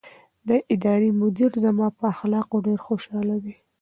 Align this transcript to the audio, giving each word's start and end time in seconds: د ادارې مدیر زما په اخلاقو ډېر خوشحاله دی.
د 0.47 0.51
ادارې 0.73 1.09
مدیر 1.21 1.51
زما 1.65 1.87
په 1.97 2.03
اخلاقو 2.13 2.63
ډېر 2.67 2.79
خوشحاله 2.87 3.37
دی. 3.43 3.55